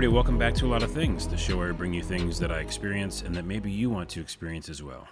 everybody, 0.00 0.14
welcome 0.14 0.38
back 0.38 0.54
to 0.54 0.64
A 0.64 0.66
Lot 0.66 0.82
of 0.82 0.90
Things, 0.90 1.28
the 1.28 1.36
show 1.36 1.58
where 1.58 1.68
I 1.68 1.72
bring 1.72 1.92
you 1.92 2.02
things 2.02 2.38
that 2.38 2.50
I 2.50 2.60
experience 2.60 3.20
and 3.20 3.34
that 3.34 3.44
maybe 3.44 3.70
you 3.70 3.90
want 3.90 4.08
to 4.08 4.20
experience 4.22 4.70
as 4.70 4.82
well. 4.82 5.08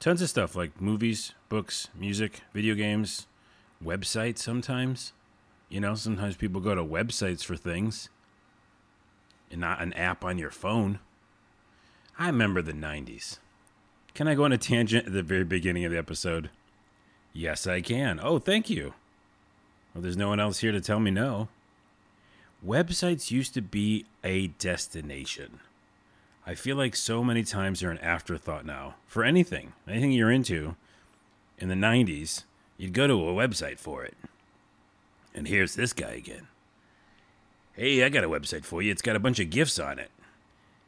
Tons 0.00 0.20
of 0.20 0.28
stuff 0.28 0.54
like 0.54 0.82
movies, 0.82 1.32
books, 1.48 1.88
music, 1.98 2.42
video 2.52 2.74
games, 2.74 3.26
websites 3.82 4.40
sometimes. 4.40 5.14
You 5.70 5.80
know, 5.80 5.94
sometimes 5.94 6.36
people 6.36 6.60
go 6.60 6.74
to 6.74 6.84
websites 6.84 7.42
for 7.42 7.56
things 7.56 8.10
and 9.50 9.62
not 9.62 9.80
an 9.80 9.94
app 9.94 10.26
on 10.26 10.36
your 10.36 10.50
phone. 10.50 10.98
I 12.18 12.26
remember 12.26 12.60
the 12.60 12.74
90s. 12.74 13.38
Can 14.12 14.28
I 14.28 14.34
go 14.34 14.44
on 14.44 14.52
a 14.52 14.58
tangent 14.58 15.06
at 15.06 15.14
the 15.14 15.22
very 15.22 15.44
beginning 15.44 15.86
of 15.86 15.92
the 15.92 15.96
episode? 15.96 16.50
Yes, 17.32 17.66
I 17.66 17.80
can. 17.80 18.20
Oh, 18.22 18.38
thank 18.38 18.68
you. 18.68 18.92
Well, 19.94 20.02
there's 20.02 20.18
no 20.18 20.28
one 20.28 20.38
else 20.38 20.58
here 20.58 20.72
to 20.72 20.82
tell 20.82 21.00
me 21.00 21.10
no. 21.10 21.48
Websites 22.64 23.30
used 23.30 23.54
to 23.54 23.60
be 23.60 24.06
a 24.22 24.48
destination. 24.48 25.58
I 26.46 26.54
feel 26.54 26.76
like 26.76 26.94
so 26.94 27.24
many 27.24 27.42
times 27.42 27.80
they're 27.80 27.90
an 27.90 27.98
afterthought 27.98 28.64
now 28.64 28.94
for 29.06 29.24
anything, 29.24 29.72
anything 29.88 30.12
you're 30.12 30.30
into. 30.30 30.76
In 31.58 31.68
the 31.68 31.74
90s, 31.74 32.44
you'd 32.76 32.92
go 32.92 33.06
to 33.06 33.14
a 33.14 33.34
website 33.34 33.78
for 33.78 34.04
it. 34.04 34.16
And 35.34 35.48
here's 35.48 35.74
this 35.74 35.92
guy 35.92 36.12
again. 36.12 36.48
Hey, 37.72 38.04
I 38.04 38.08
got 38.10 38.24
a 38.24 38.28
website 38.28 38.64
for 38.64 38.82
you. 38.82 38.92
It's 38.92 39.02
got 39.02 39.16
a 39.16 39.20
bunch 39.20 39.40
of 39.40 39.50
GIFs 39.50 39.78
on 39.78 39.98
it 39.98 40.10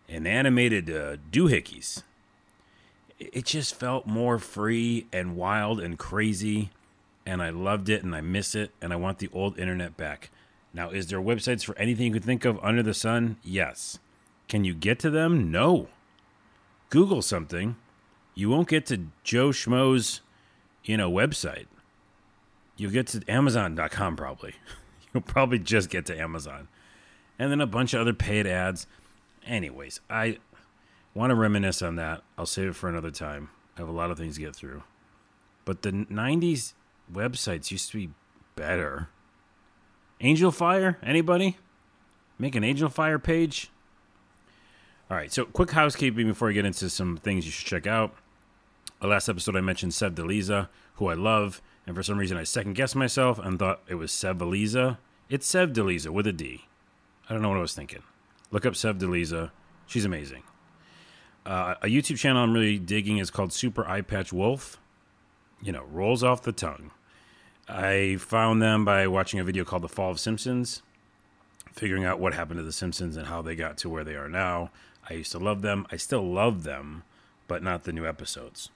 and 0.08 0.28
animated 0.28 0.90
uh, 0.90 1.16
doohickeys. 1.32 2.02
It 3.18 3.46
just 3.46 3.74
felt 3.74 4.06
more 4.06 4.38
free 4.38 5.06
and 5.12 5.36
wild 5.36 5.80
and 5.80 5.98
crazy, 5.98 6.70
and 7.24 7.42
I 7.42 7.50
loved 7.50 7.88
it 7.88 8.02
and 8.02 8.14
I 8.14 8.20
miss 8.20 8.54
it, 8.54 8.72
and 8.82 8.92
I 8.92 8.96
want 8.96 9.18
the 9.18 9.30
old 9.32 9.58
internet 9.58 9.96
back. 9.96 10.30
Now, 10.74 10.90
is 10.90 11.06
there 11.06 11.20
websites 11.20 11.64
for 11.64 11.78
anything 11.78 12.06
you 12.06 12.12
could 12.12 12.24
think 12.24 12.44
of 12.44 12.58
under 12.62 12.82
the 12.82 12.92
sun? 12.92 13.36
Yes. 13.44 14.00
Can 14.48 14.64
you 14.64 14.74
get 14.74 14.98
to 14.98 15.10
them? 15.10 15.50
No. 15.50 15.88
Google 16.90 17.22
something. 17.22 17.76
You 18.34 18.50
won't 18.50 18.68
get 18.68 18.84
to 18.86 19.06
Joe 19.22 19.50
Schmo's, 19.50 20.20
you 20.84 20.96
know, 20.96 21.10
website. 21.10 21.66
You'll 22.76 22.90
get 22.90 23.06
to 23.08 23.22
Amazon.com 23.28 24.16
probably. 24.16 24.54
You'll 25.14 25.22
probably 25.22 25.60
just 25.60 25.90
get 25.90 26.06
to 26.06 26.20
Amazon. 26.20 26.66
And 27.38 27.52
then 27.52 27.60
a 27.60 27.66
bunch 27.66 27.94
of 27.94 28.00
other 28.00 28.12
paid 28.12 28.46
ads. 28.46 28.88
Anyways, 29.46 30.00
I 30.10 30.38
want 31.14 31.30
to 31.30 31.36
reminisce 31.36 31.82
on 31.82 31.94
that. 31.96 32.22
I'll 32.36 32.46
save 32.46 32.70
it 32.70 32.76
for 32.76 32.88
another 32.88 33.12
time. 33.12 33.50
I 33.76 33.80
have 33.80 33.88
a 33.88 33.92
lot 33.92 34.10
of 34.10 34.18
things 34.18 34.34
to 34.36 34.40
get 34.40 34.56
through. 34.56 34.82
But 35.64 35.82
the 35.82 35.92
90s 35.92 36.74
websites 37.12 37.70
used 37.70 37.90
to 37.92 37.98
be 37.98 38.10
better. 38.56 39.08
Angelfire? 40.20 40.96
Anybody? 41.02 41.56
Make 42.38 42.54
an 42.54 42.62
Angelfire 42.62 43.22
page? 43.22 43.70
All 45.10 45.16
right, 45.16 45.32
so 45.32 45.44
quick 45.44 45.72
housekeeping 45.72 46.26
before 46.26 46.48
I 46.48 46.52
get 46.52 46.64
into 46.64 46.88
some 46.88 47.16
things 47.18 47.44
you 47.44 47.52
should 47.52 47.66
check 47.66 47.86
out. 47.86 48.14
The 49.00 49.06
last 49.06 49.28
episode 49.28 49.54
I 49.54 49.60
mentioned 49.60 49.92
Sev 49.92 50.14
Deliza, 50.14 50.68
who 50.94 51.08
I 51.08 51.14
love, 51.14 51.60
and 51.86 51.94
for 51.94 52.02
some 52.02 52.18
reason 52.18 52.38
I 52.38 52.44
second 52.44 52.74
guessed 52.74 52.96
myself 52.96 53.38
and 53.38 53.58
thought 53.58 53.80
it 53.86 53.96
was 53.96 54.12
Sev 54.12 54.38
Deliza. 54.38 54.98
It's 55.28 55.46
Sev 55.46 55.72
Deliza 55.72 56.08
with 56.08 56.26
a 56.26 56.32
D. 56.32 56.64
I 57.28 57.32
don't 57.32 57.42
know 57.42 57.50
what 57.50 57.58
I 57.58 57.62
was 57.62 57.74
thinking. 57.74 58.02
Look 58.50 58.64
up 58.64 58.76
Sev 58.76 58.96
Deliza. 58.98 59.50
She's 59.86 60.04
amazing. 60.04 60.42
Uh, 61.44 61.74
a 61.82 61.86
YouTube 61.86 62.18
channel 62.18 62.42
I'm 62.42 62.54
really 62.54 62.78
digging 62.78 63.18
is 63.18 63.30
called 63.30 63.52
Super 63.52 63.84
Eyepatch 63.84 64.32
Wolf. 64.32 64.80
You 65.62 65.72
know, 65.72 65.84
rolls 65.90 66.22
off 66.22 66.42
the 66.42 66.52
tongue. 66.52 66.90
I 67.68 68.16
found 68.16 68.60
them 68.60 68.84
by 68.84 69.06
watching 69.06 69.40
a 69.40 69.44
video 69.44 69.64
called 69.64 69.82
The 69.82 69.88
Fall 69.88 70.10
of 70.10 70.20
Simpsons, 70.20 70.82
figuring 71.72 72.04
out 72.04 72.20
what 72.20 72.34
happened 72.34 72.58
to 72.58 72.64
The 72.64 72.72
Simpsons 72.72 73.16
and 73.16 73.26
how 73.26 73.40
they 73.40 73.56
got 73.56 73.78
to 73.78 73.88
where 73.88 74.04
they 74.04 74.16
are 74.16 74.28
now. 74.28 74.70
I 75.08 75.14
used 75.14 75.32
to 75.32 75.38
love 75.38 75.62
them. 75.62 75.86
I 75.90 75.96
still 75.96 76.22
love 76.22 76.64
them, 76.64 77.04
but 77.48 77.62
not 77.62 77.84
the 77.84 77.92
new 77.92 78.06
episodes. 78.06 78.70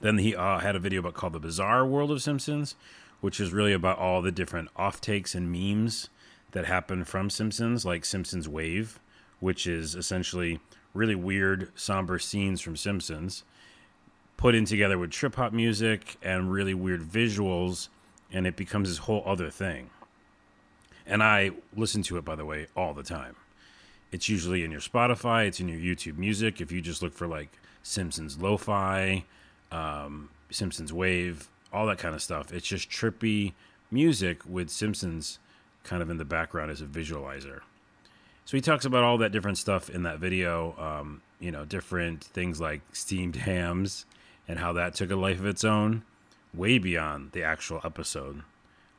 Then 0.00 0.18
he 0.18 0.34
uh, 0.34 0.60
had 0.60 0.76
a 0.76 0.80
video 0.80 1.00
about 1.00 1.14
called 1.14 1.34
The 1.34 1.40
Bizarre 1.40 1.84
World 1.84 2.10
of 2.10 2.22
Simpsons, 2.22 2.74
which 3.20 3.38
is 3.38 3.52
really 3.52 3.74
about 3.74 3.98
all 3.98 4.22
the 4.22 4.32
different 4.32 4.70
off 4.76 5.00
takes 5.00 5.34
and 5.34 5.52
memes 5.52 6.08
that 6.52 6.64
happen 6.64 7.04
from 7.04 7.28
Simpsons, 7.28 7.84
like 7.84 8.04
Simpsons 8.06 8.48
Wave, 8.48 8.98
which 9.40 9.66
is 9.66 9.94
essentially 9.94 10.58
really 10.94 11.14
weird, 11.14 11.70
somber 11.74 12.18
scenes 12.18 12.62
from 12.62 12.76
Simpsons 12.76 13.44
put 14.36 14.54
in 14.54 14.64
together 14.64 14.98
with 14.98 15.10
trip 15.10 15.36
hop 15.36 15.52
music 15.52 16.16
and 16.22 16.52
really 16.52 16.74
weird 16.74 17.02
visuals, 17.02 17.88
and 18.32 18.46
it 18.46 18.56
becomes 18.56 18.88
this 18.88 18.98
whole 18.98 19.22
other 19.26 19.50
thing. 19.50 19.90
And 21.06 21.22
I 21.22 21.52
listen 21.76 22.02
to 22.04 22.16
it, 22.16 22.24
by 22.24 22.34
the 22.34 22.44
way, 22.44 22.66
all 22.76 22.94
the 22.94 23.02
time. 23.02 23.36
It's 24.10 24.28
usually 24.28 24.64
in 24.64 24.70
your 24.70 24.80
Spotify, 24.80 25.46
it's 25.46 25.60
in 25.60 25.68
your 25.68 25.78
YouTube 25.78 26.18
music. 26.18 26.60
If 26.60 26.70
you 26.70 26.80
just 26.80 27.02
look 27.02 27.12
for 27.12 27.26
like 27.26 27.48
Simpsons 27.82 28.38
lo 28.38 28.56
fi, 28.56 29.24
um, 29.72 30.30
Simpsons 30.50 30.92
wave, 30.92 31.48
all 31.72 31.86
that 31.86 31.98
kind 31.98 32.14
of 32.14 32.22
stuff, 32.22 32.52
it's 32.52 32.66
just 32.66 32.88
trippy 32.88 33.52
music 33.90 34.42
with 34.46 34.70
Simpsons 34.70 35.38
kind 35.82 36.02
of 36.02 36.10
in 36.10 36.16
the 36.16 36.24
background 36.24 36.70
as 36.70 36.80
a 36.80 36.86
visualizer. 36.86 37.60
So 38.44 38.56
he 38.56 38.60
talks 38.60 38.84
about 38.84 39.04
all 39.04 39.18
that 39.18 39.32
different 39.32 39.58
stuff 39.58 39.90
in 39.90 40.02
that 40.04 40.18
video. 40.18 40.74
Um, 40.78 41.22
you 41.40 41.50
know, 41.50 41.64
different 41.64 42.24
things 42.24 42.60
like 42.60 42.82
steamed 42.92 43.36
hams 43.50 44.06
and 44.46 44.58
how 44.58 44.72
that 44.72 44.94
took 44.94 45.10
a 45.10 45.16
life 45.16 45.38
of 45.38 45.46
its 45.46 45.64
own, 45.64 46.02
way 46.52 46.78
beyond 46.78 47.32
the 47.32 47.42
actual 47.42 47.80
episode. 47.84 48.42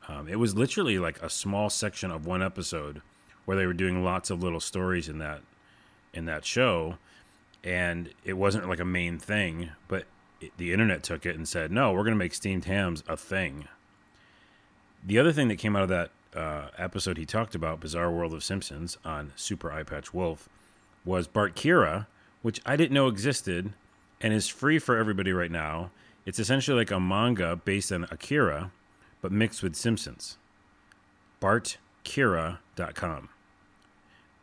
Um, 0.08 0.28
it 0.28 0.36
was 0.36 0.54
literally 0.54 0.98
like 0.98 1.20
a 1.22 1.30
small 1.30 1.70
section 1.70 2.10
of 2.10 2.26
one 2.26 2.42
episode 2.42 3.02
where 3.44 3.56
they 3.56 3.66
were 3.66 3.72
doing 3.72 4.04
lots 4.04 4.30
of 4.30 4.42
little 4.42 4.60
stories 4.60 5.08
in 5.08 5.18
that 5.18 5.40
in 6.12 6.24
that 6.26 6.44
show, 6.44 6.96
and 7.62 8.10
it 8.24 8.34
wasn't 8.34 8.68
like 8.68 8.80
a 8.80 8.84
main 8.84 9.18
thing. 9.18 9.70
But 9.88 10.04
it, 10.40 10.52
the 10.56 10.72
internet 10.72 11.02
took 11.02 11.26
it 11.26 11.36
and 11.36 11.48
said, 11.48 11.70
"No, 11.70 11.92
we're 11.92 12.04
going 12.04 12.14
to 12.14 12.16
make 12.16 12.34
steamed 12.34 12.66
hams 12.66 13.02
a 13.08 13.16
thing." 13.16 13.68
The 15.04 15.18
other 15.18 15.32
thing 15.32 15.48
that 15.48 15.56
came 15.56 15.76
out 15.76 15.82
of 15.84 15.88
that 15.88 16.10
uh, 16.34 16.68
episode 16.76 17.16
he 17.16 17.26
talked 17.26 17.54
about, 17.54 17.80
Bizarre 17.80 18.10
World 18.10 18.34
of 18.34 18.42
Simpsons 18.42 18.98
on 19.04 19.32
Super 19.36 19.70
Eyepatch 19.70 20.12
Wolf, 20.12 20.48
was 21.04 21.28
Bartkira, 21.28 22.06
which 22.42 22.60
I 22.66 22.76
didn't 22.76 22.94
know 22.94 23.06
existed 23.06 23.72
and 24.20 24.32
is 24.32 24.48
free 24.48 24.78
for 24.78 24.96
everybody 24.96 25.32
right 25.32 25.50
now. 25.50 25.90
It's 26.24 26.38
essentially 26.38 26.76
like 26.76 26.90
a 26.90 27.00
manga 27.00 27.56
based 27.56 27.92
on 27.92 28.04
Akira, 28.10 28.72
but 29.22 29.32
mixed 29.32 29.62
with 29.62 29.76
Simpsons. 29.76 30.36
BartKira.com. 31.40 33.28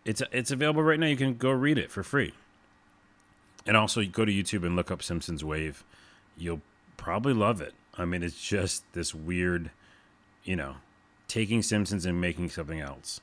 It's 0.06 0.22
it's 0.32 0.52
available 0.52 0.84
right 0.84 1.00
now. 1.00 1.08
You 1.08 1.18
can 1.18 1.36
go 1.36 1.52
read 1.52 1.78
it 1.78 1.92
for 1.92 2.04
free. 2.04 2.34
And 3.66 3.78
also 3.78 4.04
go 4.06 4.26
to 4.26 4.32
YouTube 4.32 4.66
and 4.66 4.76
look 4.76 4.92
up 4.92 5.02
Simpsons 5.02 5.44
Wave. 5.44 5.84
You'll 6.38 6.62
probably 6.98 7.34
love 7.34 7.62
it. 7.62 7.74
I 7.98 8.06
mean, 8.06 8.24
it's 8.24 8.42
just 8.42 8.84
this 8.94 9.16
weird, 9.16 9.72
you 10.44 10.56
know, 10.56 10.76
taking 11.28 11.62
Simpsons 11.62 12.06
and 12.06 12.20
making 12.20 12.50
something 12.50 12.82
else. 12.82 13.22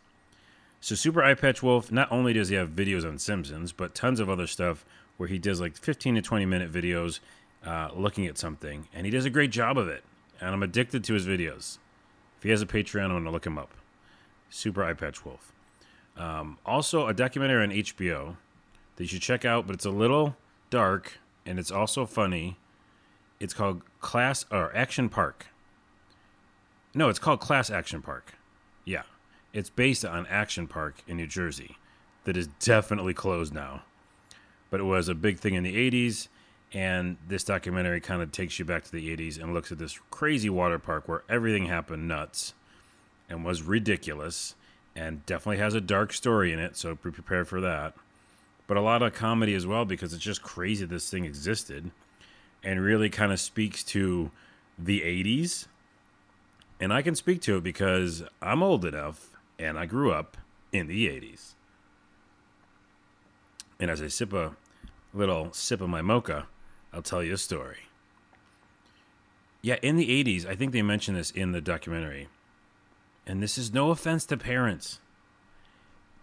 So 0.81 0.95
Super 0.95 1.21
Eyepatch 1.21 1.63
Wolf, 1.63 1.93
not 1.93 2.11
only 2.11 2.33
does 2.33 2.49
he 2.49 2.55
have 2.55 2.71
videos 2.71 3.07
on 3.07 3.19
Simpsons, 3.19 3.73
but 3.73 3.95
tons 3.95 4.19
of 4.19 4.31
other 4.31 4.47
stuff 4.47 4.87
where 5.21 5.29
he 5.29 5.39
does 5.39 5.61
like 5.61 5.77
15 5.77 6.15
to 6.15 6.23
20 6.23 6.47
minute 6.47 6.73
videos 6.73 7.21
uh, 7.67 7.91
looking 7.95 8.27
at 8.27 8.39
something, 8.39 8.89
and 8.95 9.05
he 9.05 9.11
does 9.11 9.27
a 9.27 9.31
great 9.31 9.51
job 9.51 9.77
of 9.77 9.87
it. 9.87 10.03
And 10.41 10.49
I'm 10.49 10.63
addicted 10.63 11.05
to 11.05 11.13
his 11.13 11.27
videos. 11.27 11.77
If 12.39 12.45
he 12.45 12.49
has 12.49 12.63
a 12.63 12.67
Patreon, 12.67 13.05
I'm 13.05 13.11
going 13.11 13.25
to 13.25 13.31
look 13.31 13.47
him 13.47 13.59
up. 13.59 13.75
Super 14.49 14.81
Eyepatch 14.81 15.23
Wolf. 15.27 15.53
Um, 16.17 16.57
also, 16.65 17.07
a 17.07 17.13
documentary 17.13 17.63
on 17.63 17.71
HBO 17.71 18.37
that 18.97 19.05
you 19.05 19.09
should 19.09 19.21
check 19.21 19.45
out, 19.45 19.67
but 19.67 19.75
it's 19.75 19.85
a 19.85 19.91
little 19.91 20.37
dark 20.71 21.19
and 21.45 21.59
it's 21.59 21.71
also 21.71 22.07
funny. 22.07 22.57
It's 23.39 23.53
called 23.53 23.83
Class 24.01 24.47
or 24.51 24.75
Action 24.75 25.11
Park. 25.11 25.49
No, 26.95 27.11
it's 27.11 27.19
called 27.19 27.41
Class 27.41 27.69
Action 27.69 28.01
Park. 28.01 28.37
Yeah. 28.87 29.03
It's 29.53 29.69
based 29.69 30.03
on 30.03 30.27
Action 30.29 30.67
Park 30.67 31.03
in 31.07 31.19
New 31.19 31.27
Jersey 31.27 31.77
that 32.25 32.39
is 32.39 32.47
definitely 32.47 33.13
closed 33.13 33.53
now 33.53 33.83
but 34.71 34.81
it 34.81 34.85
was 34.85 35.09
a 35.09 35.15
big 35.15 35.39
thing 35.39 35.55
in 35.55 35.63
the 35.63 35.91
80s. 35.91 36.29
And 36.73 37.17
this 37.27 37.43
documentary 37.43 38.01
kind 38.01 38.23
of 38.23 38.31
takes 38.31 38.59
you 38.59 38.65
back 38.65 38.85
to 38.85 38.93
the 38.93 39.15
80s 39.17 39.43
and 39.43 39.53
looks 39.53 39.73
at 39.73 39.79
this 39.79 39.99
crazy 40.11 40.49
water 40.49 40.79
park 40.79 41.09
where 41.09 41.25
everything 41.29 41.67
happened 41.67 42.07
nuts 42.07 42.55
and 43.29 43.45
was 43.45 43.63
ridiculous 43.63 44.55
and 44.95 45.25
definitely 45.27 45.59
has 45.59 45.75
a 45.75 45.81
dark 45.81 46.13
story 46.13 46.53
in 46.53 46.61
it. 46.61 46.77
So 46.77 46.95
be 46.95 47.11
prepared 47.11 47.49
for 47.49 47.61
that. 47.61 47.95
But 48.69 48.77
a 48.77 48.81
lot 48.81 49.03
of 49.03 49.15
comedy 49.15 49.55
as 49.55 49.67
well 49.67 49.85
because 49.85 50.13
it's 50.15 50.23
just 50.23 50.43
crazy 50.43 50.87
this 50.87 51.11
thing 51.11 51.25
existed 51.25 51.91
and 52.63 52.81
really 52.81 53.11
kind 53.11 53.33
of 53.33 53.41
speaks 53.41 53.83
to 53.85 54.31
the 54.79 55.01
80s. 55.01 55.67
And 56.79 56.93
I 56.93 57.03
can 57.03 57.17
speak 57.17 57.41
to 57.43 57.57
it 57.57 57.65
because 57.65 58.23
I'm 58.41 58.63
old 58.63 58.85
enough 58.85 59.31
and 59.59 59.77
I 59.77 59.87
grew 59.87 60.13
up 60.13 60.37
in 60.73 60.87
the 60.87 61.09
80s. 61.09 61.55
And 63.81 63.91
as 63.91 64.03
I 64.03 64.09
sip 64.09 64.33
a 64.35 64.55
little 65.15 65.53
sip 65.53 65.81
of 65.81 65.89
my 65.89 66.03
mocha, 66.03 66.47
I'll 66.93 67.03
tell 67.03 67.23
you 67.23 67.35
a 67.35 67.39
story. 67.39 67.79
Yeah, 69.63 69.77
in 69.83 69.97
the 69.97 70.25
80s, 70.25 70.47
I 70.47 70.55
think 70.55 70.73
they 70.73 70.83
mentioned 70.83 71.17
this 71.17 71.31
in 71.31 71.53
the 71.53 71.61
documentary. 71.61 72.29
And 73.27 73.43
this 73.43 73.59
is 73.59 73.73
no 73.73 73.91
offense 73.91 74.25
to 74.27 74.37
parents. 74.37 75.01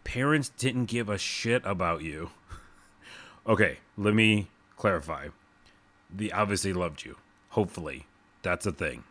parents 0.04 0.50
didn't 0.50 0.86
give 0.86 1.10
a 1.10 1.18
shit 1.18 1.62
about 1.66 2.02
you. 2.02 2.30
okay, 3.48 3.80
let 3.98 4.14
me 4.14 4.48
clarify. 4.78 5.28
They 6.16 6.32
obviously 6.32 6.74
loved 6.74 7.04
you. 7.04 7.18
Hopefully. 7.50 8.06
That's 8.42 8.66
a 8.66 8.72
thing. 8.72 9.04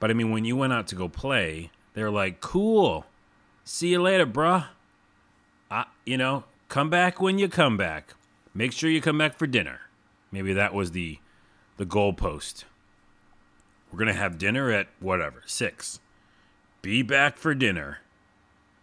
But 0.00 0.10
I 0.10 0.14
mean, 0.14 0.30
when 0.30 0.44
you 0.44 0.56
went 0.56 0.72
out 0.72 0.88
to 0.88 0.94
go 0.94 1.08
play, 1.08 1.70
they're 1.94 2.10
like, 2.10 2.40
cool. 2.40 3.06
See 3.64 3.88
you 3.88 4.02
later, 4.02 4.26
bruh. 4.26 4.66
I, 5.70 5.86
you 6.04 6.18
know, 6.18 6.44
come 6.72 6.88
back 6.88 7.20
when 7.20 7.38
you 7.38 7.50
come 7.50 7.76
back. 7.76 8.14
Make 8.54 8.72
sure 8.72 8.88
you 8.88 9.02
come 9.02 9.18
back 9.18 9.38
for 9.38 9.46
dinner. 9.46 9.80
Maybe 10.30 10.54
that 10.54 10.72
was 10.72 10.92
the 10.92 11.18
the 11.76 11.84
goalpost. 11.84 12.64
We're 13.90 13.98
gonna 13.98 14.14
have 14.14 14.38
dinner 14.38 14.70
at 14.70 14.88
whatever 14.98 15.42
six. 15.44 16.00
Be 16.80 17.02
back 17.02 17.36
for 17.36 17.54
dinner. 17.54 17.98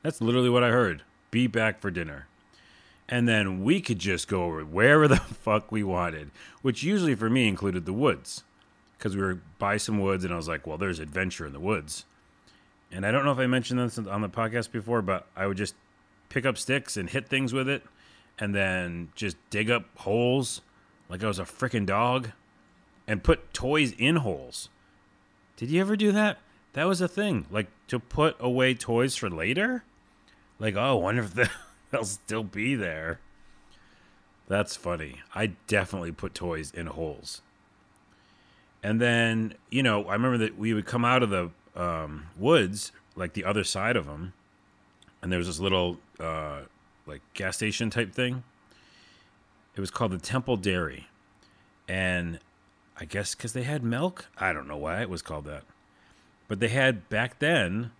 That's 0.03 0.21
literally 0.21 0.51
what 0.51 0.63
I 0.63 0.69
heard. 0.69 1.01
Be 1.31 1.47
back 1.47 1.81
for 1.81 1.89
dinner. 1.89 2.27
And 3.07 3.27
then 3.27 3.63
we 3.63 3.81
could 3.81 3.97
just 3.97 4.27
go 4.27 4.63
wherever 4.63 5.07
the 5.07 5.17
fuck 5.41 5.71
we 5.71 5.81
wanted, 5.81 6.29
which 6.61 6.83
usually 6.83 7.15
for 7.15 7.27
me 7.27 7.47
included 7.47 7.87
the 7.87 7.93
woods. 7.93 8.43
Because 8.99 9.15
we 9.15 9.23
were 9.23 9.39
by 9.57 9.77
some 9.77 9.97
woods, 9.97 10.23
and 10.23 10.31
I 10.31 10.37
was 10.37 10.47
like, 10.47 10.67
well, 10.67 10.77
there's 10.77 10.99
adventure 10.99 11.47
in 11.47 11.53
the 11.53 11.59
woods. 11.59 12.05
And 12.91 13.03
I 13.03 13.09
don't 13.09 13.25
know 13.25 13.31
if 13.31 13.39
I 13.39 13.47
mentioned 13.47 13.79
this 13.79 13.97
on 13.97 14.21
the 14.21 14.29
podcast 14.29 14.71
before, 14.71 15.01
but 15.01 15.25
I 15.35 15.47
would 15.47 15.57
just 15.57 15.73
pick 16.29 16.45
up 16.45 16.57
sticks 16.57 16.95
and 16.95 17.09
hit 17.09 17.27
things 17.27 17.53
with 17.53 17.67
it, 17.67 17.83
and 18.37 18.55
then 18.55 19.09
just 19.15 19.37
dig 19.49 19.69
up 19.69 19.85
holes 19.97 20.61
like 21.09 21.23
I 21.23 21.27
was 21.27 21.39
a 21.39 21.43
freaking 21.43 21.85
dog, 21.85 22.29
and 23.07 23.23
put 23.23 23.53
toys 23.53 23.93
in 23.97 24.17
holes. 24.17 24.69
Did 25.57 25.71
you 25.71 25.81
ever 25.81 25.95
do 25.95 26.11
that? 26.11 26.37
That 26.73 26.85
was 26.85 27.01
a 27.01 27.07
thing. 27.07 27.47
Like 27.49 27.67
to 27.87 27.99
put 27.99 28.37
away 28.39 28.75
toys 28.75 29.15
for 29.15 29.29
later? 29.29 29.83
Like, 30.59 30.75
oh, 30.75 30.79
I 30.79 30.93
wonder 30.93 31.23
if 31.23 31.33
they'll 31.91 32.05
still 32.05 32.43
be 32.43 32.75
there. 32.75 33.19
That's 34.47 34.75
funny. 34.75 35.21
I 35.33 35.47
definitely 35.67 36.11
put 36.11 36.33
toys 36.33 36.71
in 36.71 36.87
holes. 36.87 37.41
And 38.81 39.01
then, 39.01 39.55
you 39.69 39.83
know, 39.83 40.05
I 40.05 40.13
remember 40.13 40.37
that 40.39 40.57
we 40.57 40.73
would 40.73 40.85
come 40.85 41.03
out 41.03 41.23
of 41.23 41.29
the 41.29 41.49
um, 41.75 42.27
woods, 42.37 42.91
like 43.15 43.33
the 43.33 43.45
other 43.45 43.63
side 43.63 43.95
of 43.95 44.05
them, 44.05 44.33
and 45.21 45.31
there 45.31 45.39
was 45.39 45.47
this 45.47 45.59
little, 45.59 45.97
uh, 46.19 46.61
like, 47.05 47.21
gas 47.33 47.57
station 47.57 47.89
type 47.89 48.13
thing. 48.13 48.43
It 49.75 49.79
was 49.79 49.91
called 49.91 50.11
the 50.11 50.17
Temple 50.17 50.57
Dairy. 50.57 51.07
And 51.87 52.39
I 52.97 53.05
guess 53.05 53.33
because 53.33 53.53
they 53.53 53.63
had 53.63 53.83
milk? 53.83 54.27
I 54.37 54.53
don't 54.53 54.67
know 54.67 54.77
why 54.77 55.01
it 55.01 55.09
was 55.09 55.21
called 55.21 55.45
that. 55.45 55.63
But 56.47 56.59
they 56.59 56.67
had 56.67 57.09
back 57.09 57.39
then 57.39 57.91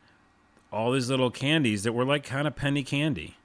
all 0.72 0.92
these 0.92 1.10
little 1.10 1.32
candies 1.32 1.84
that 1.84 1.94
were 1.94 2.06
like 2.06 2.24
kind 2.24 2.48
of 2.48 2.56
penny 2.56 2.84
candy. 2.84 3.36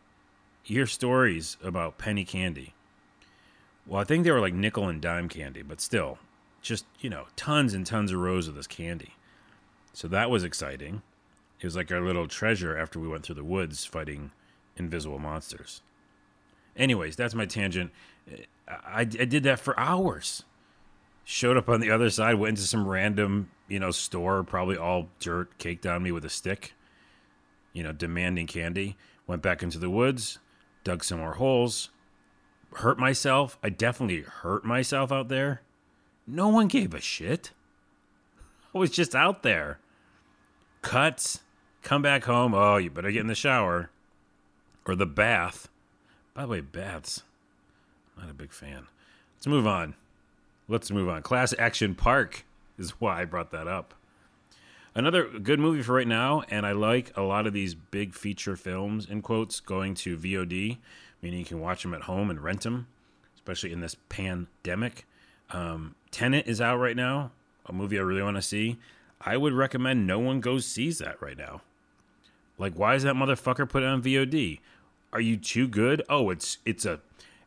You 0.64 0.76
hear 0.76 0.86
stories 0.86 1.56
about 1.62 1.98
penny 1.98 2.24
candy. 2.24 2.74
Well, 3.86 4.00
I 4.00 4.04
think 4.04 4.24
they 4.24 4.30
were 4.30 4.40
like 4.40 4.54
nickel 4.54 4.88
and 4.88 5.00
dime 5.00 5.28
candy, 5.28 5.62
but 5.62 5.80
still, 5.80 6.18
just, 6.62 6.86
you 7.00 7.10
know, 7.10 7.26
tons 7.36 7.74
and 7.74 7.86
tons 7.86 8.12
of 8.12 8.18
rows 8.18 8.48
of 8.48 8.54
this 8.54 8.66
candy. 8.66 9.14
So 9.92 10.08
that 10.08 10.30
was 10.30 10.42
exciting. 10.42 11.02
It 11.60 11.66
was 11.66 11.76
like 11.76 11.90
our 11.90 12.00
little 12.00 12.28
treasure 12.28 12.76
after 12.76 12.98
we 12.98 13.08
went 13.08 13.24
through 13.24 13.36
the 13.36 13.44
woods 13.44 13.84
fighting 13.84 14.32
invisible 14.76 15.18
monsters. 15.18 15.82
Anyways, 16.76 17.16
that's 17.16 17.34
my 17.34 17.46
tangent. 17.46 17.92
I, 18.68 19.00
I 19.00 19.04
did 19.04 19.42
that 19.44 19.60
for 19.60 19.78
hours. 19.78 20.44
Showed 21.24 21.56
up 21.56 21.68
on 21.68 21.80
the 21.80 21.90
other 21.90 22.10
side, 22.10 22.34
went 22.34 22.58
into 22.58 22.68
some 22.68 22.86
random, 22.86 23.50
you 23.68 23.78
know, 23.78 23.90
store, 23.90 24.42
probably 24.42 24.76
all 24.76 25.08
dirt 25.20 25.56
caked 25.58 25.86
on 25.86 26.02
me 26.02 26.12
with 26.12 26.24
a 26.24 26.30
stick, 26.30 26.74
you 27.72 27.82
know, 27.82 27.92
demanding 27.92 28.46
candy. 28.46 28.96
Went 29.26 29.40
back 29.40 29.62
into 29.62 29.78
the 29.78 29.88
woods, 29.88 30.38
dug 30.82 31.02
some 31.02 31.20
more 31.20 31.34
holes, 31.34 31.88
hurt 32.74 32.98
myself. 32.98 33.56
I 33.62 33.70
definitely 33.70 34.20
hurt 34.20 34.64
myself 34.66 35.10
out 35.10 35.28
there. 35.28 35.62
No 36.26 36.48
one 36.48 36.68
gave 36.68 36.92
a 36.92 37.00
shit. 37.00 37.52
I 38.74 38.78
was 38.78 38.90
just 38.90 39.14
out 39.14 39.42
there. 39.42 39.78
Cuts, 40.84 41.40
come 41.82 42.02
back 42.02 42.24
home. 42.24 42.54
Oh, 42.54 42.76
you 42.76 42.90
better 42.90 43.10
get 43.10 43.22
in 43.22 43.26
the 43.26 43.34
shower 43.34 43.90
or 44.86 44.94
the 44.94 45.06
bath. 45.06 45.68
By 46.34 46.42
the 46.42 46.48
way, 46.48 46.60
baths. 46.60 47.22
Not 48.18 48.30
a 48.30 48.34
big 48.34 48.52
fan. 48.52 48.86
Let's 49.34 49.46
move 49.46 49.66
on. 49.66 49.94
Let's 50.68 50.90
move 50.90 51.08
on. 51.08 51.22
Class 51.22 51.54
Action 51.58 51.94
Park 51.94 52.44
is 52.78 53.00
why 53.00 53.22
I 53.22 53.24
brought 53.24 53.50
that 53.50 53.66
up. 53.66 53.94
Another 54.94 55.26
good 55.26 55.58
movie 55.58 55.82
for 55.82 55.94
right 55.94 56.06
now, 56.06 56.42
and 56.50 56.66
I 56.66 56.72
like 56.72 57.16
a 57.16 57.22
lot 57.22 57.46
of 57.46 57.54
these 57.54 57.74
big 57.74 58.14
feature 58.14 58.54
films, 58.54 59.06
in 59.06 59.22
quotes, 59.22 59.60
going 59.60 59.94
to 59.96 60.18
VOD, 60.18 60.76
meaning 61.22 61.38
you 61.38 61.46
can 61.46 61.60
watch 61.60 61.82
them 61.82 61.94
at 61.94 62.02
home 62.02 62.30
and 62.30 62.40
rent 62.40 62.60
them, 62.60 62.88
especially 63.34 63.72
in 63.72 63.80
this 63.80 63.96
pandemic. 64.10 65.06
Um, 65.50 65.94
Tenet 66.10 66.46
is 66.46 66.60
out 66.60 66.76
right 66.76 66.94
now, 66.94 67.32
a 67.66 67.72
movie 67.72 67.98
I 67.98 68.02
really 68.02 68.22
want 68.22 68.36
to 68.36 68.42
see. 68.42 68.78
I 69.20 69.36
would 69.36 69.52
recommend 69.52 70.06
no 70.06 70.18
one 70.18 70.40
goes 70.40 70.66
sees 70.66 70.98
that 70.98 71.20
right 71.20 71.36
now. 71.36 71.62
Like, 72.58 72.74
why 72.74 72.94
is 72.94 73.02
that 73.02 73.14
motherfucker 73.14 73.68
put 73.68 73.82
on 73.82 74.02
VOD? 74.02 74.60
Are 75.12 75.20
you 75.20 75.36
too 75.36 75.68
good? 75.68 76.02
Oh, 76.08 76.30
it's 76.30 76.58
it's 76.64 76.84
a 76.84 77.00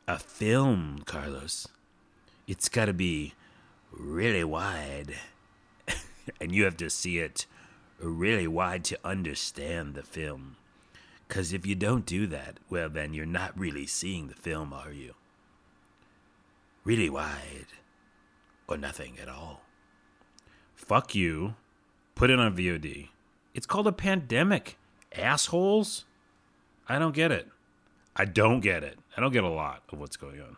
a 0.08 0.18
film, 0.18 1.04
Carlos. 1.06 1.68
It's 2.48 2.70
got 2.70 2.86
to 2.86 2.94
be 2.94 3.34
really 3.92 4.44
wide. 4.44 5.16
and 6.42 6.54
you 6.54 6.64
have 6.64 6.78
to 6.78 6.90
see 6.90 7.20
it 7.20 7.46
really 8.00 8.48
wide 8.48 8.84
to 8.86 9.00
understand 9.04 9.96
the 9.96 10.04
film. 10.04 10.56
Because 11.28 11.52
if 11.52 11.66
you 11.66 11.76
don't 11.76 12.06
do 12.06 12.26
that, 12.28 12.60
well, 12.70 12.90
then 12.90 13.14
you're 13.14 13.26
not 13.26 13.58
really 13.60 13.86
seeing 13.86 14.28
the 14.28 14.36
film, 14.36 14.72
are 14.72 14.92
you? 14.92 15.14
Really 16.86 17.10
wide. 17.10 17.68
Or 18.68 18.78
nothing 18.78 19.18
at 19.22 19.28
all. 19.28 19.62
Fuck 20.78 21.14
you. 21.14 21.56
Put 22.16 22.30
it 22.30 22.40
on 22.40 22.56
VOD. 22.56 23.10
It's 23.54 23.66
called 23.66 23.88
a 23.88 23.92
pandemic. 23.92 24.78
Assholes? 25.12 26.06
I 26.88 26.98
don't 26.98 27.14
get 27.14 27.32
it. 27.32 27.48
I 28.16 28.24
don't 28.24 28.62
get 28.62 28.84
it. 28.84 28.98
I 29.16 29.22
don't 29.22 29.34
get 29.34 29.44
a 29.44 29.50
lot 29.50 29.84
of 29.92 30.00
what's 30.00 30.16
going 30.16 30.40
on. 30.40 30.56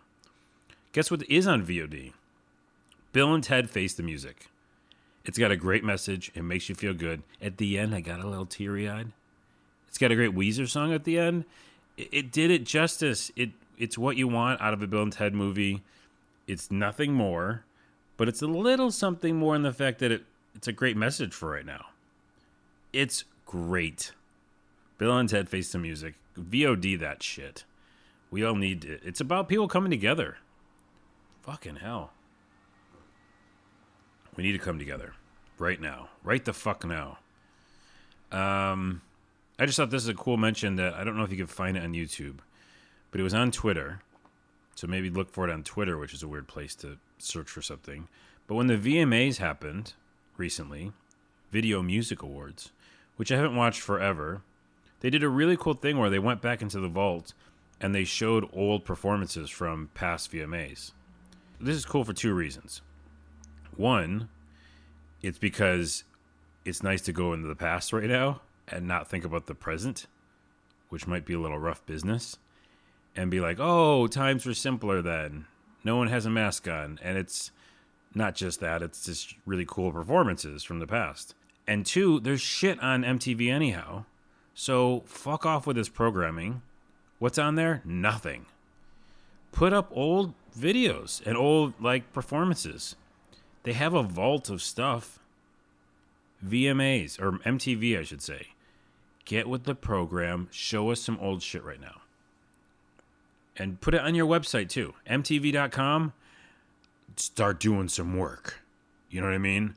Guess 0.91 1.09
what 1.09 1.23
is 1.29 1.47
on 1.47 1.65
VOD? 1.65 2.13
Bill 3.11 3.33
and 3.33 3.43
Ted 3.43 3.69
Face 3.69 3.93
the 3.93 4.03
Music. 4.03 4.47
It's 5.25 5.37
got 5.37 5.51
a 5.51 5.57
great 5.57 5.83
message. 5.83 6.31
It 6.35 6.43
makes 6.43 6.69
you 6.69 6.75
feel 6.75 6.93
good. 6.93 7.23
At 7.41 7.57
the 7.57 7.77
end, 7.77 7.95
I 7.95 8.01
got 8.01 8.19
a 8.19 8.27
little 8.27 8.45
teary 8.45 8.87
eyed. 8.87 9.11
It's 9.87 9.97
got 9.97 10.11
a 10.11 10.15
great 10.15 10.35
Weezer 10.35 10.69
song 10.69 10.93
at 10.93 11.03
the 11.03 11.17
end. 11.17 11.45
It, 11.97 12.09
it, 12.11 12.31
did 12.31 12.51
it 12.51 12.63
justice. 12.65 13.31
It 13.35 13.51
it's 13.77 13.97
what 13.97 14.17
you 14.17 14.27
want 14.27 14.61
out 14.61 14.73
of 14.73 14.83
a 14.83 14.87
Bill 14.87 15.03
and 15.03 15.13
Ted 15.13 15.33
movie. 15.33 15.81
It's 16.47 16.69
nothing 16.69 17.13
more, 17.13 17.63
but 18.19 18.27
it's 18.27 18.41
a 18.41 18.47
little 18.47 18.91
something 18.91 19.37
more 19.37 19.55
in 19.55 19.61
the 19.61 19.71
fact 19.71 19.99
that 19.99 20.11
it, 20.11 20.25
it's 20.53 20.67
a 20.67 20.73
great 20.73 20.97
message 20.97 21.33
for 21.33 21.51
right 21.51 21.65
now. 21.65 21.85
It's 22.91 23.23
great. 23.45 24.11
Bill 24.97 25.17
and 25.17 25.29
Ted 25.29 25.47
Face 25.47 25.71
the 25.71 25.77
Music. 25.77 26.15
VOD 26.37 26.99
that 26.99 27.23
shit. 27.23 27.63
We 28.29 28.43
all 28.43 28.55
need 28.55 28.83
it. 28.83 28.99
It's 29.05 29.21
about 29.21 29.47
people 29.47 29.69
coming 29.69 29.89
together. 29.89 30.35
Fucking 31.43 31.77
hell. 31.77 32.11
We 34.35 34.43
need 34.43 34.51
to 34.51 34.59
come 34.59 34.79
together 34.79 35.13
right 35.57 35.79
now. 35.79 36.09
Right 36.21 36.43
the 36.43 36.51
fuck 36.51 36.85
now. 36.85 37.19
Um, 38.33 39.01
I 39.57 39.65
just 39.65 39.77
thought 39.77 39.91
this 39.91 40.03
is 40.03 40.09
a 40.09 40.13
cool 40.13 40.35
mention 40.35 40.75
that 40.75 40.93
I 40.93 41.05
don't 41.05 41.15
know 41.15 41.23
if 41.23 41.31
you 41.31 41.37
can 41.37 41.47
find 41.47 41.77
it 41.77 41.83
on 41.83 41.93
YouTube, 41.93 42.39
but 43.11 43.21
it 43.21 43.23
was 43.23 43.33
on 43.33 43.51
Twitter. 43.51 44.01
So 44.79 44.87
maybe 44.87 45.09
look 45.09 45.29
for 45.29 45.45
it 45.45 45.51
on 45.51 45.63
Twitter, 45.63 45.97
which 45.97 46.13
is 46.13 46.23
a 46.23 46.27
weird 46.29 46.47
place 46.47 46.73
to 46.75 46.99
search 47.17 47.49
for 47.49 47.61
something. 47.61 48.07
But 48.47 48.55
when 48.55 48.67
the 48.67 48.77
VMAs 48.77 49.35
happened 49.35 49.91
recently, 50.37 50.93
Video 51.51 51.81
Music 51.81 52.21
Awards, 52.21 52.71
which 53.17 53.29
I 53.29 53.35
haven't 53.35 53.57
watched 53.57 53.81
forever, 53.81 54.41
they 55.01 55.09
did 55.09 55.21
a 55.21 55.27
really 55.27 55.57
cool 55.57 55.73
thing 55.73 55.97
where 55.97 56.09
they 56.09 56.17
went 56.17 56.41
back 56.41 56.61
into 56.61 56.79
the 56.79 56.87
vault 56.87 57.33
and 57.81 57.93
they 57.93 58.05
showed 58.05 58.47
old 58.53 58.85
performances 58.85 59.49
from 59.49 59.89
past 59.95 60.31
VMAs. 60.31 60.93
This 61.59 61.75
is 61.75 61.83
cool 61.83 62.05
for 62.05 62.13
two 62.13 62.33
reasons. 62.33 62.81
One, 63.75 64.29
it's 65.21 65.39
because 65.39 66.05
it's 66.63 66.83
nice 66.83 67.01
to 67.01 67.11
go 67.11 67.33
into 67.33 67.49
the 67.49 67.55
past 67.55 67.91
right 67.91 68.07
now 68.09 68.39
and 68.69 68.87
not 68.87 69.09
think 69.09 69.25
about 69.25 69.47
the 69.47 69.55
present, 69.55 70.05
which 70.87 71.05
might 71.05 71.25
be 71.25 71.33
a 71.33 71.39
little 71.39 71.59
rough 71.59 71.85
business, 71.85 72.37
and 73.15 73.31
be 73.31 73.39
like, 73.39 73.57
oh, 73.59 74.07
times 74.07 74.45
were 74.45 74.53
simpler 74.53 75.01
then. 75.01 75.45
No 75.83 75.95
one 75.95 76.07
has 76.07 76.25
a 76.25 76.29
mask 76.29 76.67
on. 76.67 76.99
And 77.01 77.17
it's 77.17 77.51
not 78.13 78.35
just 78.35 78.59
that, 78.59 78.81
it's 78.81 79.05
just 79.05 79.35
really 79.45 79.65
cool 79.67 79.91
performances 79.91 80.63
from 80.63 80.79
the 80.79 80.87
past. 80.87 81.35
And 81.67 81.85
two, 81.85 82.19
there's 82.19 82.41
shit 82.41 82.81
on 82.81 83.03
MTV 83.03 83.51
anyhow 83.51 84.05
so 84.59 85.03
fuck 85.05 85.45
off 85.45 85.65
with 85.65 85.77
this 85.77 85.87
programming. 85.87 86.61
What's 87.17 87.37
on 87.37 87.55
there? 87.55 87.81
Nothing. 87.85 88.45
Put 89.53 89.71
up 89.71 89.89
old 89.93 90.33
videos 90.53 91.25
and 91.25 91.37
old 91.37 91.75
like 91.79 92.11
performances. 92.11 92.97
They 93.63 93.71
have 93.71 93.93
a 93.93 94.03
vault 94.03 94.49
of 94.49 94.61
stuff. 94.61 95.19
VMAs 96.45 97.21
or 97.21 97.39
MTV, 97.39 97.97
I 97.97 98.03
should 98.03 98.21
say. 98.21 98.47
Get 99.23 99.47
with 99.47 99.63
the 99.63 99.75
program. 99.75 100.49
Show 100.51 100.91
us 100.91 100.99
some 100.99 101.17
old 101.21 101.41
shit 101.41 101.63
right 101.63 101.79
now. 101.79 102.01
And 103.59 103.79
put 103.81 103.93
it 103.93 104.01
on 104.01 104.15
your 104.15 104.25
website 104.25 104.69
too. 104.69 104.93
MTV.com. 105.09 106.13
Start 107.17 107.59
doing 107.59 107.89
some 107.89 108.17
work. 108.17 108.61
You 109.09 109.19
know 109.19 109.27
what 109.27 109.35
I 109.35 109.39
mean? 109.39 109.75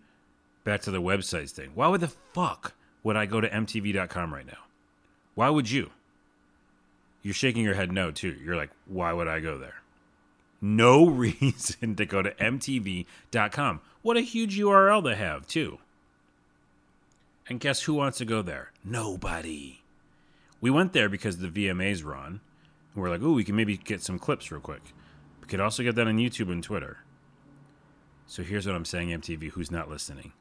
Back 0.64 0.82
to 0.82 0.92
the 0.92 1.02
websites 1.02 1.50
thing. 1.50 1.72
Why 1.74 1.88
would 1.88 2.00
the 2.00 2.12
fuck 2.32 2.74
would 3.02 3.16
I 3.16 3.26
go 3.26 3.40
to 3.40 3.48
MTV.com 3.48 4.32
right 4.32 4.46
now? 4.46 4.58
Why 5.34 5.50
would 5.50 5.70
you? 5.70 5.90
You're 7.22 7.34
shaking 7.34 7.64
your 7.64 7.74
head 7.74 7.92
no, 7.92 8.10
too. 8.10 8.36
You're 8.44 8.56
like, 8.56 8.70
why 8.86 9.12
would 9.12 9.28
I 9.28 9.40
go 9.40 9.58
there? 9.58 9.82
No 10.60 11.06
reason 11.08 11.96
to 11.96 12.06
go 12.06 12.22
to 12.22 12.30
MTV.com. 12.32 13.80
What 14.02 14.16
a 14.16 14.20
huge 14.20 14.58
URL 14.58 15.02
to 15.04 15.14
have, 15.16 15.46
too. 15.46 15.78
And 17.48 17.60
guess 17.60 17.82
who 17.82 17.94
wants 17.94 18.18
to 18.18 18.24
go 18.24 18.42
there? 18.42 18.70
Nobody. 18.84 19.82
We 20.60 20.70
went 20.70 20.92
there 20.92 21.08
because 21.08 21.38
the 21.38 21.48
VMAs 21.48 22.02
were 22.02 22.14
on. 22.14 22.40
We're 22.94 23.10
like, 23.10 23.22
oh, 23.22 23.32
we 23.32 23.44
can 23.44 23.56
maybe 23.56 23.76
get 23.76 24.02
some 24.02 24.18
clips 24.18 24.50
real 24.50 24.60
quick. 24.60 24.82
We 25.40 25.46
could 25.48 25.60
also 25.60 25.82
get 25.82 25.94
that 25.94 26.06
on 26.06 26.18
YouTube 26.18 26.50
and 26.50 26.62
Twitter. 26.62 26.98
So 28.26 28.42
here's 28.42 28.66
what 28.66 28.76
I'm 28.76 28.84
saying, 28.84 29.08
MTV, 29.08 29.50
who's 29.50 29.70
not 29.70 29.90
listening. 29.90 30.32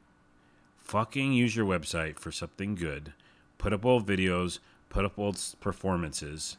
Fucking 0.77 1.34
use 1.34 1.55
your 1.55 1.65
website 1.65 2.20
for 2.20 2.31
something 2.31 2.75
good. 2.75 3.13
Put 3.58 3.74
up 3.74 3.86
old 3.86 4.08
videos, 4.08 4.60
put 4.89 5.05
up 5.05 5.17
old 5.17 5.39
performances. 5.60 6.58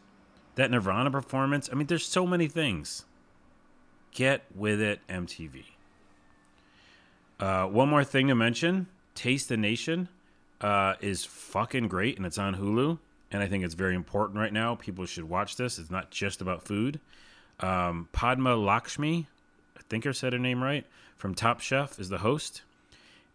That 0.54 0.70
Nirvana 0.70 1.10
performance, 1.10 1.68
I 1.70 1.74
mean, 1.74 1.86
there's 1.86 2.06
so 2.06 2.26
many 2.26 2.48
things. 2.48 3.04
Get 4.10 4.44
with 4.54 4.80
it, 4.80 5.00
MTV. 5.08 5.64
Uh, 7.40 7.66
one 7.66 7.88
more 7.88 8.04
thing 8.04 8.28
to 8.28 8.34
mention 8.34 8.86
Taste 9.14 9.48
the 9.48 9.56
Nation 9.56 10.08
uh, 10.60 10.94
is 11.00 11.24
fucking 11.24 11.88
great, 11.88 12.16
and 12.16 12.26
it's 12.26 12.38
on 12.38 12.56
Hulu. 12.56 12.98
And 13.32 13.42
I 13.42 13.48
think 13.48 13.64
it's 13.64 13.74
very 13.74 13.94
important 13.94 14.38
right 14.38 14.52
now. 14.52 14.74
People 14.74 15.06
should 15.06 15.28
watch 15.28 15.56
this. 15.56 15.78
It's 15.78 15.90
not 15.90 16.10
just 16.10 16.42
about 16.42 16.62
food. 16.62 17.00
Um, 17.60 18.08
Padma 18.12 18.54
Lakshmi, 18.56 19.26
I 19.76 19.80
think 19.88 20.06
I 20.06 20.12
said 20.12 20.34
her 20.34 20.38
name 20.38 20.62
right, 20.62 20.84
from 21.16 21.34
Top 21.34 21.60
Chef 21.60 21.98
is 21.98 22.10
the 22.10 22.18
host. 22.18 22.62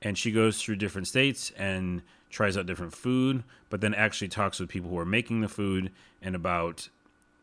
And 0.01 0.15
she 0.15 0.31
goes 0.31 0.61
through 0.61 0.75
different 0.75 1.07
states 1.07 1.51
and 1.57 2.03
tries 2.29 2.55
out 2.55 2.67
different 2.67 2.93
food, 2.93 3.43
but 3.69 3.81
then 3.81 3.95
actually 3.95 4.27
talks 4.27 4.59
with 4.59 4.69
people 4.69 4.91
who 4.91 4.99
are 4.99 5.05
making 5.05 5.41
the 5.41 5.47
food 5.47 5.91
and 6.21 6.35
about 6.35 6.89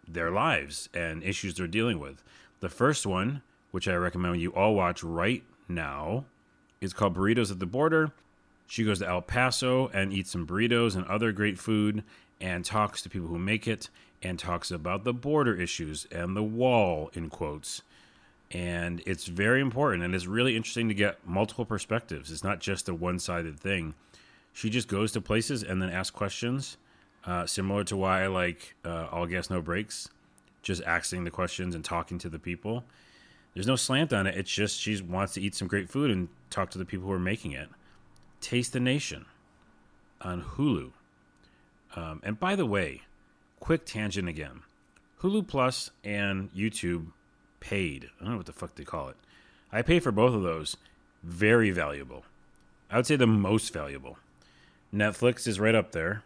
their 0.06 0.30
lives 0.30 0.88
and 0.94 1.25
issues 1.25 1.54
they're 1.54 1.66
dealing 1.66 1.99
with. 1.99 2.23
The 2.61 2.68
first 2.68 3.04
one, 3.04 3.42
which 3.73 3.88
I 3.88 3.94
recommend 3.94 4.40
you 4.40 4.50
all 4.50 4.75
watch 4.75 5.02
right 5.02 5.42
now, 5.68 6.26
is 6.80 6.92
called 6.92 7.16
Burritos 7.16 7.50
at 7.50 7.58
the 7.58 7.66
Border. 7.66 8.12
She 8.66 8.85
goes 8.85 8.99
to 9.00 9.09
El 9.09 9.23
Paso 9.23 9.88
and 9.88 10.12
eats 10.12 10.30
some 10.30 10.47
burritos 10.47 10.97
and 10.97 11.04
other 11.06 11.33
great 11.33 11.59
food 11.59 12.02
and 12.40 12.64
talks 12.64 13.02
to 13.02 13.11
people 13.11 13.28
who 13.28 13.38
make 13.38 13.68
it 13.68 13.88
and 14.23 14.38
talks 14.38 14.71
about 14.71 15.04
the 15.04 15.12
border 15.12 15.54
issues 15.54 16.06
and 16.11 16.37
the 16.37 16.42
wall, 16.42 17.11
in 17.12 17.28
quotes. 17.28 17.83
And 18.50 19.02
it's 19.06 19.26
very 19.26 19.61
important 19.61 20.02
and 20.02 20.14
it's 20.14 20.26
really 20.26 20.56
interesting 20.56 20.88
to 20.88 20.94
get 20.94 21.26
multiple 21.26 21.64
perspectives. 21.64 22.30
It's 22.30 22.44
not 22.44 22.61
just 22.61 22.88
a 22.88 22.94
one 22.94 23.18
sided 23.18 23.59
thing. 23.59 23.94
She 24.52 24.71
just 24.71 24.88
goes 24.88 25.12
to 25.12 25.21
places 25.21 25.62
and 25.62 25.83
then 25.83 25.90
asks 25.90 26.11
questions, 26.11 26.76
uh, 27.26 27.47
similar 27.47 27.85
to 27.85 27.97
why 27.97 28.23
I 28.23 28.28
like 28.28 28.76
uh, 28.85 29.09
All 29.11 29.26
Gas 29.26 29.50
No 29.50 29.61
Brakes, 29.61 30.09
just 30.62 30.83
asking 30.85 31.25
the 31.25 31.30
questions 31.30 31.75
and 31.75 31.85
talking 31.85 32.18
to 32.18 32.28
the 32.28 32.38
people. 32.38 32.85
There's 33.52 33.66
no 33.66 33.76
slant 33.76 34.12
on 34.12 34.26
it. 34.26 34.37
It's 34.37 34.50
just 34.50 34.80
she 34.80 35.00
wants 35.02 35.35
to 35.35 35.40
eat 35.40 35.54
some 35.54 35.68
great 35.68 35.88
food 35.88 36.11
and 36.11 36.28
talk 36.50 36.71
to 36.71 36.78
the 36.78 36.85
people 36.85 37.06
who 37.06 37.12
are 37.12 37.18
making 37.18 37.52
it. 37.52 37.68
Taste 38.44 38.74
the 38.74 38.80
Nation 38.80 39.24
on 40.20 40.42
Hulu. 40.42 40.92
Um, 41.96 42.20
and 42.22 42.38
by 42.38 42.56
the 42.56 42.66
way, 42.66 43.00
quick 43.58 43.86
tangent 43.86 44.28
again 44.28 44.64
Hulu 45.22 45.48
Plus 45.48 45.90
and 46.04 46.52
YouTube 46.52 47.06
paid. 47.58 48.10
I 48.20 48.24
don't 48.24 48.32
know 48.32 48.36
what 48.36 48.44
the 48.44 48.52
fuck 48.52 48.74
they 48.74 48.84
call 48.84 49.08
it. 49.08 49.16
I 49.72 49.80
pay 49.80 49.98
for 49.98 50.12
both 50.12 50.34
of 50.34 50.42
those. 50.42 50.76
Very 51.22 51.70
valuable. 51.70 52.26
I 52.90 52.96
would 52.98 53.06
say 53.06 53.16
the 53.16 53.26
most 53.26 53.72
valuable. 53.72 54.18
Netflix 54.94 55.48
is 55.48 55.58
right 55.58 55.74
up 55.74 55.92
there, 55.92 56.22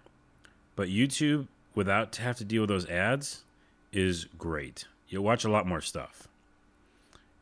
but 0.74 0.88
YouTube, 0.88 1.46
without 1.76 2.10
to 2.14 2.22
have 2.22 2.36
to 2.38 2.44
deal 2.44 2.62
with 2.62 2.70
those 2.70 2.88
ads, 2.90 3.44
is 3.92 4.24
great. 4.36 4.86
You'll 5.08 5.22
watch 5.22 5.44
a 5.44 5.50
lot 5.50 5.68
more 5.68 5.80
stuff. 5.80 6.26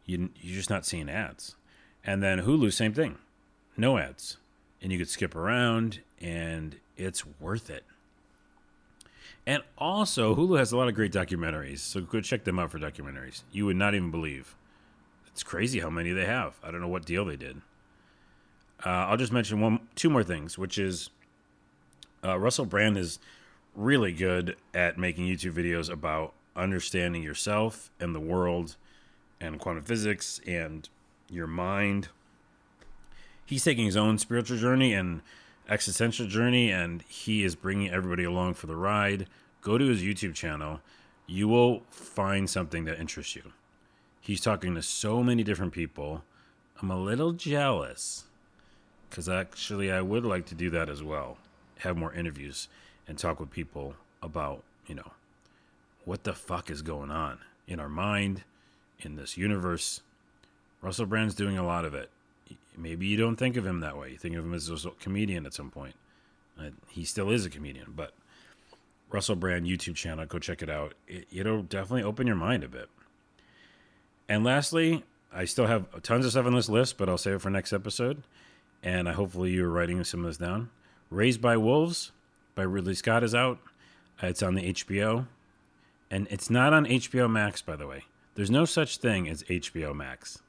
You, 0.04 0.28
you're 0.38 0.56
just 0.56 0.68
not 0.68 0.84
seeing 0.84 1.08
ads. 1.08 1.56
And 2.04 2.22
then 2.22 2.42
Hulu, 2.42 2.74
same 2.74 2.92
thing. 2.92 3.16
No 3.78 3.96
ads 3.96 4.36
and 4.82 4.92
you 4.92 4.98
could 4.98 5.08
skip 5.08 5.34
around, 5.34 6.00
and 6.20 6.76
it's 6.96 7.24
worth 7.40 7.70
it. 7.70 7.84
And 9.46 9.62
also, 9.78 10.34
Hulu 10.34 10.58
has 10.58 10.72
a 10.72 10.76
lot 10.76 10.88
of 10.88 10.94
great 10.94 11.12
documentaries, 11.12 11.78
so 11.78 12.00
go 12.00 12.20
check 12.20 12.44
them 12.44 12.58
out 12.58 12.72
for 12.72 12.78
documentaries. 12.78 13.42
You 13.52 13.66
would 13.66 13.76
not 13.76 13.94
even 13.94 14.10
believe. 14.10 14.56
It's 15.28 15.42
crazy 15.42 15.80
how 15.80 15.90
many 15.90 16.12
they 16.12 16.26
have. 16.26 16.58
I 16.64 16.70
don't 16.70 16.80
know 16.80 16.88
what 16.88 17.04
deal 17.04 17.24
they 17.24 17.36
did. 17.36 17.60
Uh, 18.84 18.88
I'll 18.88 19.16
just 19.16 19.32
mention 19.32 19.60
one, 19.60 19.80
two 19.94 20.10
more 20.10 20.24
things, 20.24 20.58
which 20.58 20.78
is 20.78 21.10
uh, 22.24 22.38
Russell 22.38 22.66
Brand 22.66 22.96
is 22.96 23.18
really 23.74 24.12
good 24.12 24.56
at 24.74 24.98
making 24.98 25.26
YouTube 25.26 25.52
videos 25.52 25.90
about 25.90 26.32
understanding 26.56 27.22
yourself 27.22 27.90
and 28.00 28.14
the 28.14 28.20
world, 28.20 28.76
and 29.40 29.58
quantum 29.58 29.84
physics 29.84 30.40
and 30.46 30.88
your 31.28 31.46
mind 31.46 32.08
he's 33.46 33.64
taking 33.64 33.86
his 33.86 33.96
own 33.96 34.18
spiritual 34.18 34.58
journey 34.58 34.92
and 34.92 35.22
existential 35.68 36.26
journey, 36.26 36.70
and 36.70 37.02
he 37.02 37.44
is 37.44 37.54
bringing 37.54 37.90
everybody 37.90 38.24
along 38.24 38.54
for 38.54 38.66
the 38.66 38.76
ride. 38.76 39.26
Go 39.62 39.78
to 39.78 39.86
his 39.86 40.02
YouTube 40.02 40.34
channel. 40.34 40.80
You 41.26 41.48
will 41.48 41.82
find 41.90 42.50
something 42.50 42.84
that 42.84 43.00
interests 43.00 43.34
you. 43.34 43.52
He's 44.20 44.40
talking 44.40 44.74
to 44.74 44.82
so 44.82 45.22
many 45.22 45.42
different 45.42 45.72
people. 45.72 46.22
I'm 46.80 46.90
a 46.90 46.98
little 46.98 47.32
jealous 47.32 48.24
because 49.08 49.28
actually, 49.28 49.90
I 49.90 50.02
would 50.02 50.24
like 50.24 50.46
to 50.46 50.54
do 50.54 50.68
that 50.70 50.88
as 50.88 51.02
well. 51.02 51.38
Have 51.78 51.96
more 51.96 52.12
interviews 52.12 52.68
and 53.06 53.16
talk 53.16 53.38
with 53.40 53.50
people 53.50 53.94
about, 54.22 54.62
you 54.86 54.94
know, 54.94 55.12
what 56.04 56.24
the 56.24 56.32
fuck 56.32 56.70
is 56.70 56.82
going 56.82 57.10
on 57.10 57.38
in 57.66 57.80
our 57.80 57.88
mind, 57.88 58.44
in 59.00 59.16
this 59.16 59.36
universe. 59.36 60.00
Russell 60.82 61.06
Brand's 61.06 61.34
doing 61.34 61.56
a 61.56 61.66
lot 61.66 61.84
of 61.84 61.94
it 61.94 62.10
maybe 62.76 63.06
you 63.06 63.16
don't 63.16 63.36
think 63.36 63.56
of 63.56 63.66
him 63.66 63.80
that 63.80 63.96
way. 63.96 64.10
You 64.10 64.18
think 64.18 64.36
of 64.36 64.44
him 64.44 64.54
as 64.54 64.68
a 64.68 64.90
comedian 65.00 65.46
at 65.46 65.54
some 65.54 65.70
point. 65.70 65.94
Uh, 66.58 66.70
he 66.88 67.04
still 67.04 67.30
is 67.30 67.44
a 67.44 67.50
comedian, 67.50 67.92
but 67.94 68.12
Russell 69.10 69.36
Brand 69.36 69.66
YouTube 69.66 69.94
channel, 69.94 70.26
go 70.26 70.38
check 70.38 70.62
it 70.62 70.70
out. 70.70 70.94
It, 71.06 71.26
it'll 71.32 71.62
definitely 71.62 72.02
open 72.02 72.26
your 72.26 72.36
mind 72.36 72.64
a 72.64 72.68
bit. 72.68 72.88
And 74.28 74.42
lastly, 74.44 75.04
I 75.32 75.44
still 75.44 75.66
have 75.66 76.02
tons 76.02 76.24
of 76.24 76.32
stuff 76.32 76.46
on 76.46 76.54
this 76.54 76.68
list, 76.68 76.96
but 76.98 77.08
I'll 77.08 77.18
save 77.18 77.34
it 77.34 77.42
for 77.42 77.50
next 77.50 77.72
episode. 77.72 78.22
And 78.82 79.08
I 79.08 79.12
hopefully 79.12 79.52
you're 79.52 79.68
writing 79.68 80.02
some 80.04 80.20
of 80.20 80.26
this 80.26 80.36
down. 80.36 80.70
Raised 81.10 81.40
by 81.40 81.56
Wolves 81.56 82.12
by 82.54 82.62
Ridley 82.62 82.94
Scott 82.94 83.22
is 83.22 83.34
out. 83.34 83.58
It's 84.22 84.42
on 84.42 84.54
the 84.54 84.72
HBO. 84.72 85.26
And 86.10 86.26
it's 86.30 86.50
not 86.50 86.72
on 86.72 86.86
HBO 86.86 87.30
Max, 87.30 87.62
by 87.62 87.76
the 87.76 87.86
way. 87.86 88.04
There's 88.34 88.50
no 88.50 88.64
such 88.64 88.98
thing 88.98 89.28
as 89.28 89.42
HBO 89.44 89.94
Max. 89.94 90.40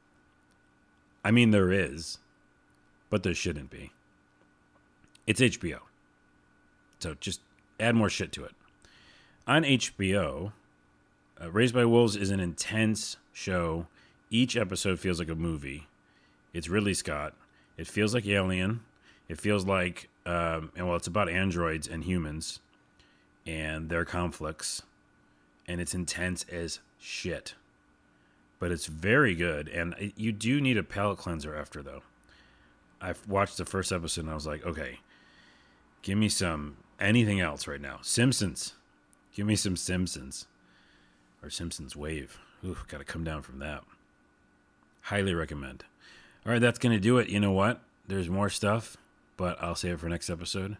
I 1.24 1.32
mean, 1.32 1.52
there 1.52 1.72
is, 1.72 2.20
but 3.10 3.24
there 3.24 3.34
shouldn't 3.34 3.70
be. 3.70 3.92
It's 5.26 5.42
HBO. 5.42 5.80
So 7.00 7.16
just 7.20 7.42
add 7.80 7.96
more 7.96 8.10
shit 8.10 8.32
to 8.34 8.46
it. 8.46 8.54
On 9.46 9.64
HBO, 9.64 10.54
uh, 11.42 11.52
Raised 11.52 11.74
by 11.74 11.86
Wolves 11.86 12.16
is 12.16 12.32
an 12.32 12.40
intense 12.40 13.18
show. 13.34 13.88
Each 14.30 14.58
episode 14.58 15.00
feels 15.00 15.20
like 15.20 15.30
a 15.30 15.36
movie. 15.36 15.88
It's 16.54 16.70
Ridley 16.70 16.94
Scott. 16.94 17.34
It 17.78 17.88
feels 17.88 18.14
like 18.14 18.26
Alien. 18.26 18.82
It 19.30 19.40
feels 19.40 19.66
like, 19.66 20.10
um, 20.26 20.72
and 20.76 20.88
well, 20.88 20.96
it's 20.96 21.08
about 21.08 21.30
androids 21.30 21.88
and 21.88 22.04
humans 22.04 22.60
and 23.46 23.90
their 23.90 24.06
conflicts. 24.06 24.82
And 25.68 25.80
it's 25.82 25.94
intense 25.94 26.46
as 26.52 26.80
shit 27.00 27.56
but 28.60 28.72
it's 28.72 28.88
very 28.88 29.36
good. 29.36 29.68
And 29.70 30.14
you 30.16 30.32
do 30.32 30.60
need 30.60 30.78
a 30.78 30.84
palate 30.84 31.18
cleanser 31.18 31.56
after, 31.56 31.82
though. 31.82 32.04
I 33.00 33.14
watched 33.28 33.58
the 33.58 33.66
first 33.66 33.92
episode 33.92 34.22
and 34.22 34.32
I 34.32 34.36
was 34.36 34.48
like, 34.48 34.66
okay, 34.66 35.00
give 36.02 36.18
me 36.18 36.30
some 36.30 36.78
anything 37.00 37.40
else 37.40 37.68
right 37.68 37.82
now. 37.82 38.00
Simpsons. 38.02 38.74
Give 39.36 39.46
me 39.46 39.56
some 39.56 39.76
Simpsons. 39.76 40.48
Or 41.44 41.50
Simpsons 41.50 41.96
Wave. 41.96 42.40
Ooh, 42.66 42.78
got 42.88 42.98
to 42.98 43.04
come 43.04 43.24
down 43.24 43.44
from 43.44 43.60
that. 43.60 43.84
Highly 45.02 45.36
recommend. 45.36 45.86
All 46.46 46.52
right, 46.52 46.62
that's 46.62 46.80
going 46.80 46.94
to 46.94 47.00
do 47.00 47.20
it. 47.20 47.30
You 47.30 47.40
know 47.40 47.52
what? 47.52 47.82
There's 48.08 48.30
more 48.30 48.50
stuff, 48.50 48.98
but 49.36 49.62
I'll 49.62 49.76
save 49.76 49.94
it 49.94 50.00
for 50.00 50.10
next 50.10 50.30
episode. 50.30 50.78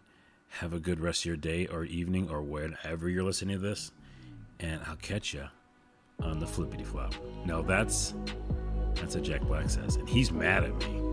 Have 0.48 0.72
a 0.72 0.80
good 0.80 0.98
rest 0.98 1.22
of 1.22 1.26
your 1.26 1.36
day 1.36 1.66
or 1.66 1.84
evening 1.84 2.28
or 2.28 2.42
whenever 2.42 3.08
you're 3.08 3.22
listening 3.22 3.60
to 3.60 3.62
this. 3.62 3.92
And 4.58 4.80
I'll 4.86 4.96
catch 4.96 5.34
you 5.34 5.48
on 6.22 6.38
the 6.38 6.46
flippity 6.46 6.84
flop. 6.84 7.14
Now 7.44 7.62
that's 7.62 8.14
that's 8.94 9.14
what 9.14 9.24
Jack 9.24 9.42
Black 9.42 9.70
says, 9.70 9.96
and 9.96 10.08
he's 10.08 10.32
mad 10.32 10.64
at 10.64 10.76
me. 10.78 11.07